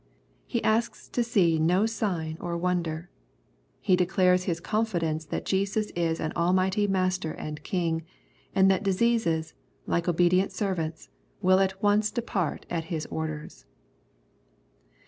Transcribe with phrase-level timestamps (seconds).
[0.47, 3.11] He asks to see no sign or wonder.
[3.79, 8.01] He declares his confidence that Jesus is an almighty Master and King,
[8.55, 9.53] and that diseases,
[9.85, 11.09] like obe dient servants,
[11.39, 13.67] will at once depart at His orders.